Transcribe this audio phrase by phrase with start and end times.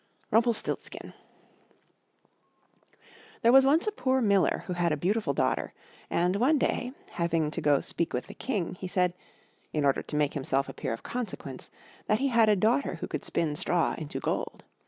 [0.31, 1.13] RUMPELSTILTSKIN
[3.43, 5.73] There was once a poor Miller who had a beautiful daughter,
[6.09, 9.13] and one day, having to go to speak with the King, he said,
[9.71, 11.69] in order to make himself appear of consequence,
[12.07, 14.63] that he had a daughter who could spin straw into gold.